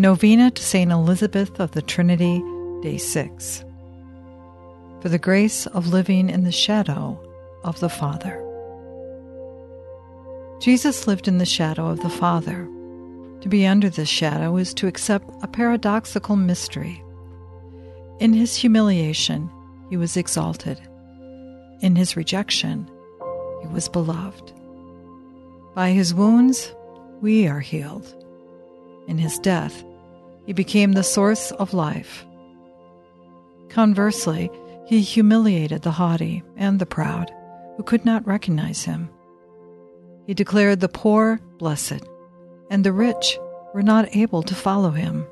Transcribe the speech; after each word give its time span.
Novena 0.00 0.50
to 0.50 0.62
St. 0.62 0.90
Elizabeth 0.90 1.60
of 1.60 1.72
the 1.72 1.82
Trinity, 1.82 2.42
Day 2.80 2.96
6. 2.96 3.64
For 5.02 5.10
the 5.10 5.18
grace 5.18 5.66
of 5.66 5.88
living 5.88 6.30
in 6.30 6.44
the 6.44 6.50
shadow 6.50 7.20
of 7.64 7.78
the 7.80 7.90
Father. 7.90 8.42
Jesus 10.58 11.06
lived 11.06 11.28
in 11.28 11.36
the 11.36 11.44
shadow 11.44 11.86
of 11.88 12.00
the 12.00 12.08
Father. 12.08 12.66
To 13.42 13.48
be 13.50 13.66
under 13.66 13.90
this 13.90 14.08
shadow 14.08 14.56
is 14.56 14.72
to 14.72 14.86
accept 14.86 15.28
a 15.42 15.46
paradoxical 15.46 16.34
mystery. 16.34 17.04
In 18.20 18.32
his 18.32 18.56
humiliation, 18.56 19.50
he 19.90 19.98
was 19.98 20.16
exalted. 20.16 20.80
In 21.82 21.94
his 21.94 22.16
rejection, 22.16 22.90
he 23.60 23.68
was 23.68 23.90
beloved. 23.90 24.54
By 25.74 25.90
his 25.90 26.14
wounds, 26.14 26.74
we 27.20 27.46
are 27.46 27.60
healed. 27.60 28.14
In 29.06 29.18
his 29.18 29.38
death, 29.40 29.84
he 30.50 30.52
became 30.52 30.94
the 30.94 31.04
source 31.04 31.52
of 31.52 31.74
life. 31.74 32.26
Conversely, 33.68 34.50
he 34.84 35.00
humiliated 35.00 35.82
the 35.82 35.92
haughty 35.92 36.42
and 36.56 36.80
the 36.80 36.86
proud, 36.86 37.30
who 37.76 37.84
could 37.84 38.04
not 38.04 38.26
recognize 38.26 38.82
him. 38.82 39.08
He 40.26 40.34
declared 40.34 40.80
the 40.80 40.88
poor 40.88 41.38
blessed, 41.58 42.02
and 42.68 42.82
the 42.82 42.92
rich 42.92 43.38
were 43.72 43.84
not 43.84 44.16
able 44.16 44.42
to 44.42 44.54
follow 44.56 44.90
him. 44.90 45.24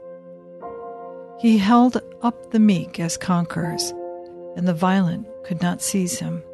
He 1.40 1.58
held 1.58 2.00
up 2.22 2.52
the 2.52 2.60
meek 2.60 3.00
as 3.00 3.16
conquerors, 3.16 3.92
and 4.54 4.68
the 4.68 4.72
violent 4.72 5.26
could 5.42 5.60
not 5.60 5.82
seize 5.82 6.20
him. 6.20 6.44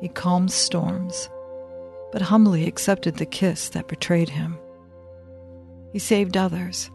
He 0.00 0.06
calmed 0.08 0.52
storms, 0.52 1.28
but 2.12 2.22
humbly 2.22 2.68
accepted 2.68 3.16
the 3.16 3.26
kiss 3.26 3.70
that 3.70 3.88
betrayed 3.88 4.28
him. 4.28 4.56
He 5.92 5.98
saved 5.98 6.36
others, 6.36 6.92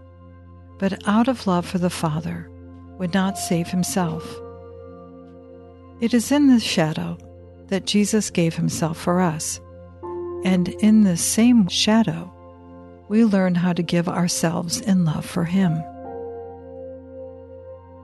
but 0.77 1.07
out 1.07 1.27
of 1.27 1.47
love 1.47 1.65
for 1.65 1.77
the 1.77 1.89
Father, 1.89 2.49
would 2.97 3.13
not 3.13 3.37
save 3.37 3.67
himself. 3.67 4.23
It 6.01 6.13
is 6.13 6.31
in 6.31 6.47
this 6.47 6.63
shadow 6.63 7.17
that 7.67 7.85
Jesus 7.85 8.29
gave 8.29 8.55
himself 8.55 8.97
for 8.97 9.21
us, 9.21 9.59
and 10.43 10.69
in 10.79 11.03
this 11.03 11.21
same 11.21 11.67
shadow, 11.67 12.31
we 13.07 13.25
learn 13.25 13.55
how 13.55 13.73
to 13.73 13.83
give 13.83 14.07
ourselves 14.07 14.81
in 14.81 15.05
love 15.05 15.25
for 15.25 15.45
him. 15.45 15.81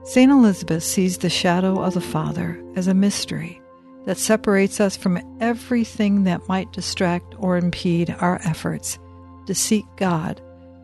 St. 0.04 0.32
Elizabeth 0.32 0.82
sees 0.82 1.18
the 1.18 1.30
shadow 1.30 1.80
of 1.80 1.94
the 1.94 2.00
Father 2.00 2.62
as 2.74 2.88
a 2.88 2.94
mystery 2.94 3.60
that 4.04 4.18
separates 4.18 4.80
us 4.80 4.96
from 4.96 5.20
everything 5.40 6.24
that 6.24 6.48
might 6.48 6.72
distract 6.72 7.34
or 7.38 7.56
impede 7.56 8.14
our 8.18 8.40
efforts 8.44 8.98
to 9.46 9.54
seek 9.54 9.84
God 9.96 10.40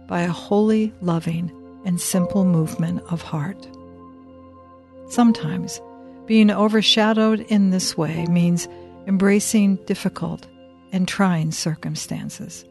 by 0.07 0.21
a 0.23 0.29
holy, 0.31 0.93
loving, 1.01 1.51
and 1.85 2.01
simple 2.01 2.45
movement 2.45 3.03
of 3.11 3.23
heart. 3.23 3.69
Sometimes, 5.09 5.81
being 6.27 6.51
overshadowed 6.51 7.41
in 7.49 7.71
this 7.71 7.97
way 7.97 8.27
means 8.27 8.69
embracing 9.07 9.77
difficult 9.87 10.47
and 10.93 11.09
trying 11.09 11.53
circumstances. 11.53 12.65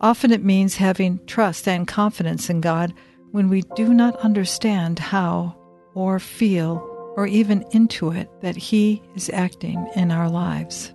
Often 0.00 0.32
it 0.32 0.44
means 0.44 0.76
having 0.76 1.24
trust 1.26 1.68
and 1.68 1.86
confidence 1.86 2.50
in 2.50 2.60
God 2.60 2.92
when 3.30 3.48
we 3.48 3.62
do 3.76 3.94
not 3.94 4.16
understand 4.16 4.98
how 4.98 5.56
or 5.94 6.18
feel 6.18 6.88
or 7.16 7.26
even 7.26 7.64
intuit 7.72 8.28
that 8.40 8.56
He 8.56 9.02
is 9.14 9.30
acting 9.30 9.88
in 9.94 10.10
our 10.10 10.28
lives. 10.28 10.92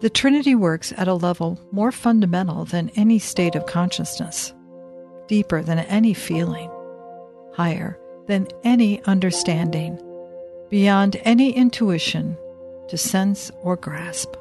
The 0.00 0.10
Trinity 0.10 0.54
works 0.54 0.92
at 0.96 1.08
a 1.08 1.14
level 1.14 1.58
more 1.72 1.92
fundamental 1.92 2.64
than 2.64 2.90
any 2.90 3.18
state 3.18 3.54
of 3.54 3.66
consciousness, 3.66 4.52
deeper 5.26 5.62
than 5.62 5.78
any 5.80 6.14
feeling, 6.14 6.70
higher 7.52 7.98
than 8.26 8.48
any 8.62 9.02
understanding, 9.04 10.00
beyond 10.70 11.16
any 11.24 11.52
intuition 11.52 12.36
to 12.88 12.96
sense 12.96 13.50
or 13.62 13.76
grasp. 13.76 14.34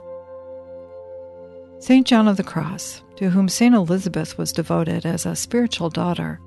St. 1.79 2.07
John 2.07 2.27
of 2.27 2.37
the 2.37 2.43
Cross, 2.43 3.03
to 3.17 3.29
whom 3.29 3.49
St. 3.49 3.75
Elizabeth 3.75 4.37
was 4.37 4.53
devoted 4.53 5.05
as 5.05 5.25
a 5.25 5.35
spiritual 5.35 5.89
daughter, 5.89 6.39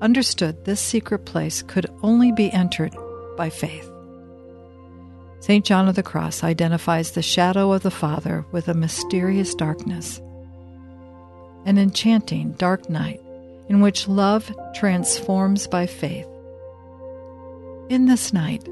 understood 0.00 0.64
this 0.64 0.80
secret 0.80 1.24
place 1.24 1.62
could 1.62 1.86
only 2.02 2.30
be 2.30 2.52
entered 2.52 2.94
by 3.36 3.50
faith. 3.50 3.90
St. 5.40 5.64
John 5.64 5.88
of 5.88 5.96
the 5.96 6.02
Cross 6.02 6.44
identifies 6.44 7.10
the 7.10 7.22
shadow 7.22 7.72
of 7.72 7.82
the 7.82 7.90
Father 7.90 8.44
with 8.52 8.68
a 8.68 8.74
mysterious 8.74 9.54
darkness, 9.54 10.20
an 11.64 11.78
enchanting 11.78 12.52
dark 12.52 12.88
night 12.88 13.20
in 13.68 13.80
which 13.80 14.08
love 14.08 14.54
transforms 14.74 15.66
by 15.66 15.86
faith. 15.86 16.26
In 17.88 18.06
this 18.06 18.32
night, 18.32 18.64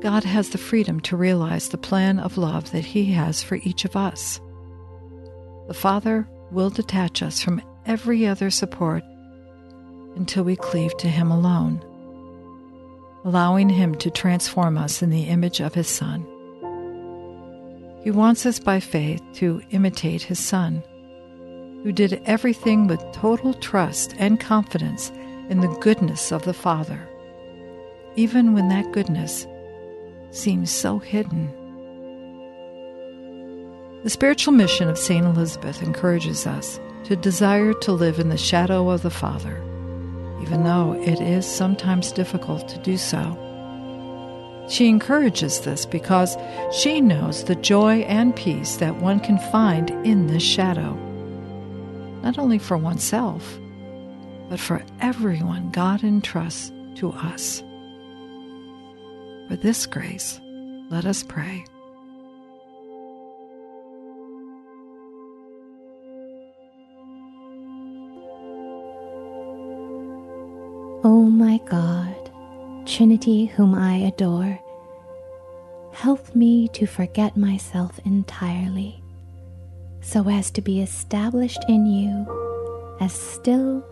God 0.00 0.24
has 0.24 0.50
the 0.50 0.58
freedom 0.58 1.00
to 1.00 1.16
realize 1.16 1.68
the 1.68 1.78
plan 1.78 2.18
of 2.18 2.38
love 2.38 2.70
that 2.72 2.84
He 2.84 3.06
has 3.12 3.42
for 3.42 3.56
each 3.62 3.84
of 3.84 3.96
us. 3.96 4.40
The 5.68 5.74
Father 5.74 6.28
will 6.50 6.70
detach 6.70 7.22
us 7.22 7.40
from 7.40 7.62
every 7.86 8.26
other 8.26 8.50
support 8.50 9.04
until 10.16 10.44
we 10.44 10.56
cleave 10.56 10.96
to 10.98 11.08
Him 11.08 11.30
alone 11.30 11.84
allowing 13.24 13.68
Him 13.68 13.94
to 13.96 14.10
transform 14.10 14.78
us 14.78 15.02
in 15.02 15.10
the 15.10 15.24
image 15.24 15.60
of 15.60 15.74
His 15.74 15.88
Son. 15.88 16.26
He 18.02 18.10
wants 18.10 18.46
us 18.46 18.58
by 18.58 18.80
faith 18.80 19.22
to 19.34 19.62
imitate 19.70 20.22
His 20.22 20.38
Son, 20.38 20.82
who 21.82 21.92
did 21.92 22.20
everything 22.26 22.86
with 22.86 23.04
total 23.12 23.54
trust 23.54 24.14
and 24.18 24.40
confidence 24.40 25.10
in 25.48 25.60
the 25.60 25.76
goodness 25.80 26.32
of 26.32 26.44
the 26.44 26.54
Father, 26.54 27.08
even 28.16 28.52
when 28.52 28.68
that 28.68 28.92
goodness 28.92 29.46
seems 30.30 30.70
so 30.70 30.98
hidden. 30.98 31.52
The 34.02 34.10
spiritual 34.10 34.52
mission 34.52 34.88
of 34.88 34.98
St. 34.98 35.26
Elizabeth 35.26 35.82
encourages 35.82 36.46
us 36.46 36.80
to 37.04 37.16
desire 37.16 37.74
to 37.74 37.92
live 37.92 38.18
in 38.18 38.28
the 38.28 38.38
shadow 38.38 38.90
of 38.90 39.02
the 39.02 39.10
Father 39.10 39.62
even 40.40 40.64
though 40.64 40.94
it 40.94 41.20
is 41.20 41.46
sometimes 41.46 42.12
difficult 42.12 42.68
to 42.68 42.78
do 42.78 42.96
so. 42.96 43.36
She 44.68 44.88
encourages 44.88 45.60
this 45.60 45.84
because 45.84 46.36
she 46.72 47.00
knows 47.00 47.44
the 47.44 47.56
joy 47.56 48.00
and 48.00 48.34
peace 48.34 48.76
that 48.76 48.96
one 48.96 49.20
can 49.20 49.38
find 49.50 49.90
in 50.06 50.28
this 50.28 50.42
shadow, 50.42 50.96
not 52.22 52.38
only 52.38 52.58
for 52.58 52.76
oneself, 52.76 53.58
but 54.48 54.60
for 54.60 54.82
everyone 55.00 55.70
God 55.70 56.02
entrusts 56.02 56.72
to 56.96 57.12
us. 57.12 57.62
For 59.48 59.56
this 59.56 59.86
grace, 59.86 60.40
let 60.90 61.04
us 61.06 61.22
pray. 61.22 61.64
O 71.02 71.22
my 71.22 71.58
God, 71.66 72.30
Trinity 72.86 73.46
whom 73.46 73.74
I 73.74 73.94
adore, 73.96 74.58
help 75.92 76.34
me 76.34 76.68
to 76.68 76.86
forget 76.86 77.36
myself 77.36 77.98
entirely, 78.04 78.99
so 80.00 80.28
as 80.28 80.50
to 80.52 80.60
be 80.62 80.80
established 80.80 81.64
in 81.68 81.86
you, 81.86 82.96
as 83.00 83.12
still 83.12 83.84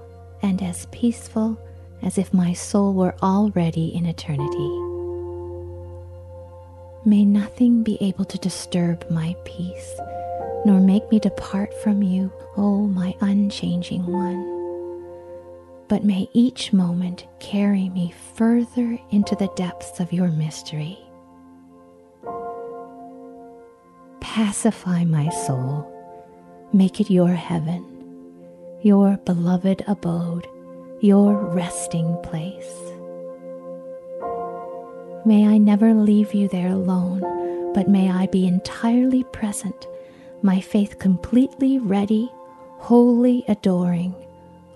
and 0.42 0.62
as 0.62 0.86
peaceful 0.86 1.58
as 2.02 2.18
if 2.18 2.32
my 2.32 2.52
soul 2.52 2.94
were 2.94 3.14
already 3.22 3.94
in 3.94 4.06
eternity. 4.06 4.70
May 7.04 7.24
nothing 7.24 7.82
be 7.82 7.98
able 8.00 8.24
to 8.26 8.38
disturb 8.38 9.08
my 9.10 9.34
peace, 9.44 9.94
nor 10.64 10.80
make 10.80 11.10
me 11.10 11.18
depart 11.18 11.72
from 11.82 12.02
you, 12.02 12.32
O 12.56 12.86
my 12.86 13.14
unchanging 13.20 14.06
one 14.06 14.58
but 15.88 16.04
may 16.04 16.28
each 16.34 16.72
moment 16.72 17.26
carry 17.40 17.88
me 17.88 18.14
further 18.34 18.98
into 19.10 19.34
the 19.34 19.50
depths 19.56 20.00
of 20.00 20.12
your 20.12 20.28
mystery. 20.28 20.98
Pacify 24.20 25.04
my 25.04 25.30
soul, 25.30 25.90
make 26.72 27.00
it 27.00 27.10
your 27.10 27.28
heaven, 27.28 27.84
your 28.82 29.16
beloved 29.18 29.82
abode, 29.86 30.46
your 31.00 31.34
resting 31.34 32.16
place. 32.22 32.74
May 35.24 35.46
I 35.46 35.58
never 35.58 35.94
leave 35.94 36.34
you 36.34 36.48
there 36.48 36.68
alone, 36.68 37.20
but 37.74 37.88
may 37.88 38.10
I 38.10 38.26
be 38.26 38.46
entirely 38.46 39.24
present, 39.24 39.86
my 40.42 40.60
faith 40.60 40.98
completely 40.98 41.78
ready, 41.78 42.30
wholly 42.78 43.44
adoring 43.48 44.14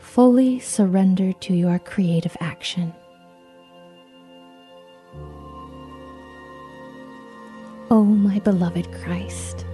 fully 0.03 0.59
surrender 0.59 1.33
to 1.33 1.55
your 1.55 1.79
creative 1.79 2.37
action. 2.41 2.93
O 7.91 7.97
oh, 7.97 8.05
my 8.05 8.39
beloved 8.41 8.93
Christ, 8.93 9.65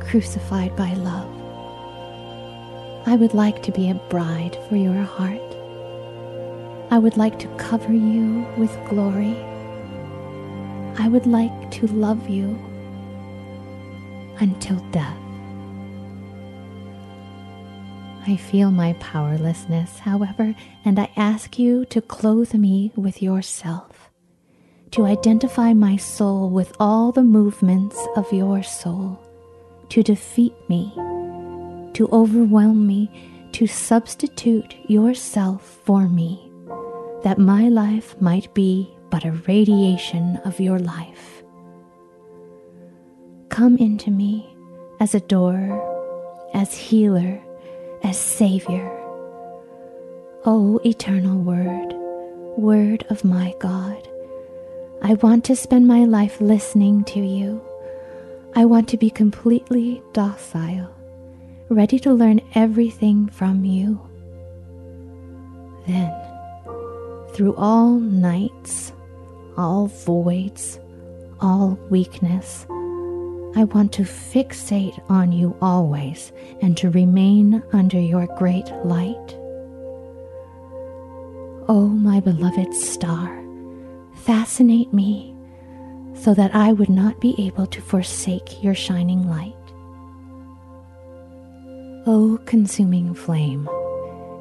crucified 0.00 0.76
by 0.76 0.92
love, 0.94 1.32
I 3.08 3.14
would 3.14 3.34
like 3.34 3.62
to 3.62 3.70
be 3.70 3.88
a 3.88 3.94
bride 3.94 4.58
for 4.68 4.74
your 4.74 5.02
heart. 5.02 5.40
I 6.90 6.98
would 6.98 7.16
like 7.16 7.38
to 7.38 7.48
cover 7.56 7.92
you 7.92 8.44
with 8.58 8.76
glory. 8.88 9.36
I 10.98 11.06
would 11.06 11.24
like 11.24 11.70
to 11.70 11.86
love 11.86 12.28
you 12.28 12.58
until 14.40 14.76
death. 14.90 15.16
I 18.26 18.34
feel 18.36 18.72
my 18.72 18.94
powerlessness, 18.94 20.00
however, 20.00 20.56
and 20.84 20.98
I 20.98 21.08
ask 21.16 21.60
you 21.60 21.84
to 21.86 22.00
clothe 22.00 22.54
me 22.54 22.90
with 22.96 23.22
yourself, 23.22 24.10
to 24.90 25.04
identify 25.04 25.74
my 25.74 25.96
soul 25.96 26.50
with 26.50 26.74
all 26.80 27.12
the 27.12 27.22
movements 27.22 27.96
of 28.16 28.32
your 28.32 28.64
soul, 28.64 29.20
to 29.90 30.02
defeat 30.02 30.54
me, 30.68 30.92
to 31.96 32.08
overwhelm 32.12 32.86
me, 32.86 33.10
to 33.52 33.66
substitute 33.66 34.74
yourself 34.86 35.62
for 35.86 36.06
me, 36.08 36.52
that 37.22 37.38
my 37.38 37.70
life 37.70 38.20
might 38.20 38.52
be 38.52 38.94
but 39.08 39.24
a 39.24 39.32
radiation 39.48 40.36
of 40.44 40.60
your 40.60 40.78
life. 40.78 41.42
Come 43.48 43.78
into 43.78 44.10
me 44.10 44.46
as 45.00 45.14
adorer, 45.14 45.80
as 46.52 46.74
healer, 46.76 47.40
as 48.02 48.18
Savior. 48.18 48.92
O 50.44 50.78
eternal 50.84 51.38
Word, 51.38 51.94
Word 52.58 53.06
of 53.08 53.24
my 53.24 53.54
God, 53.58 54.06
I 55.00 55.14
want 55.14 55.46
to 55.46 55.56
spend 55.56 55.86
my 55.86 56.04
life 56.04 56.42
listening 56.42 57.04
to 57.04 57.20
you. 57.20 57.64
I 58.54 58.66
want 58.66 58.86
to 58.90 58.98
be 58.98 59.08
completely 59.08 60.02
docile, 60.12 60.95
ready 61.68 61.98
to 62.00 62.12
learn 62.12 62.40
everything 62.54 63.28
from 63.28 63.64
you. 63.64 64.00
Then, 65.86 66.12
through 67.32 67.54
all 67.56 67.98
nights, 67.98 68.92
all 69.56 69.86
voids, 69.86 70.78
all 71.40 71.78
weakness, 71.90 72.66
I 73.56 73.64
want 73.64 73.92
to 73.94 74.02
fixate 74.02 75.02
on 75.10 75.32
you 75.32 75.56
always 75.62 76.32
and 76.60 76.76
to 76.76 76.90
remain 76.90 77.62
under 77.72 77.98
your 77.98 78.26
great 78.36 78.70
light. 78.84 79.36
oh, 81.68 81.88
my 81.88 82.20
beloved 82.20 82.72
star, 82.74 83.42
fascinate 84.14 84.92
me 84.92 85.34
so 86.14 86.32
that 86.34 86.54
I 86.54 86.72
would 86.72 86.88
not 86.88 87.20
be 87.20 87.34
able 87.38 87.66
to 87.66 87.80
forsake 87.80 88.62
your 88.62 88.74
shining 88.74 89.28
light. 89.28 89.54
O 92.08 92.38
consuming 92.44 93.14
flame, 93.14 93.68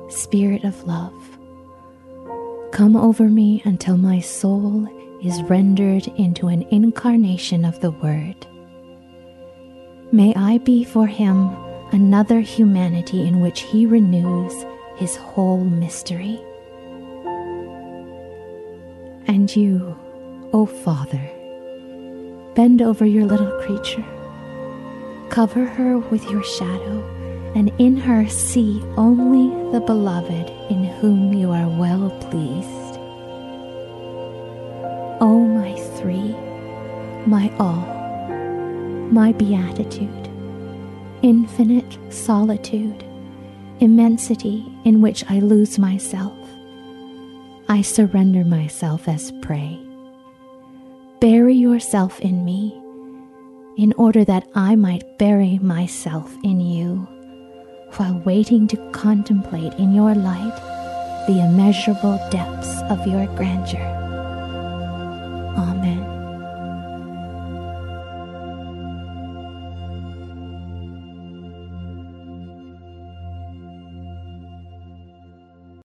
spirit 0.10 0.64
of 0.64 0.84
love, 0.84 1.40
come 2.72 2.96
over 2.96 3.28
me 3.28 3.64
until 3.66 3.98
my 3.98 4.20
soul 4.20 4.88
is 5.24 5.42
rendered 5.42 6.06
into 6.16 6.48
an 6.48 6.62
incarnation 6.70 7.66
of 7.66 7.80
the 7.80 7.90
Word. 7.90 8.36
May 10.12 10.32
I 10.36 10.60
be 10.60 10.84
for 10.84 11.08
him 11.08 11.58
another 11.92 12.40
humanity 12.40 13.26
in 13.28 13.40
which 13.40 13.62
he 13.62 13.88
renews 13.88 14.54
his 14.98 15.16
whole 15.16 15.64
mystery. 15.64 16.40
And 19.26 19.54
you, 19.56 19.98
O 20.54 20.68
Father, 20.68 21.32
bend 22.54 22.84
over 22.84 23.08
your 23.08 23.26
little 23.26 23.60
creature, 23.64 24.06
cover 25.30 25.66
her 25.66 25.98
with 25.98 26.30
your 26.30 26.44
shadow, 26.44 27.15
and 27.56 27.72
in 27.80 27.96
her 27.96 28.28
see 28.28 28.82
only 28.98 29.50
the 29.72 29.80
beloved 29.80 30.50
in 30.70 30.84
whom 30.84 31.34
you 31.34 31.52
are 31.52 31.70
well 31.70 32.10
pleased. 32.30 33.00
O 35.22 35.28
oh, 35.28 35.40
my 35.40 35.74
three, 35.98 36.36
my 37.26 37.50
all, 37.58 37.86
my 39.10 39.32
beatitude, 39.32 40.30
infinite 41.22 41.98
solitude, 42.14 43.06
immensity 43.80 44.66
in 44.84 45.02
which 45.02 45.24
I 45.30 45.40
lose 45.40 45.80
myself. 45.80 46.38
I 47.70 47.82
surrender 47.82 48.44
myself 48.44 49.08
as 49.08 49.32
prey. 49.42 49.80
Bury 51.22 51.56
yourself 51.56 52.20
in 52.20 52.44
me 52.44 52.80
in 53.78 53.94
order 53.94 54.26
that 54.26 54.48
I 54.54 54.76
might 54.76 55.18
bury 55.18 55.58
myself 55.60 56.36
in 56.44 56.60
you, 56.60 57.08
while 57.98 58.20
waiting 58.26 58.68
to 58.68 58.78
contemplate 58.92 59.74
in 59.74 59.94
your 59.94 60.14
light 60.16 60.56
the 61.28 61.40
immeasurable 61.40 62.20
depths 62.30 62.82
of 62.84 63.06
your 63.08 63.26
grandeur. 63.36 64.05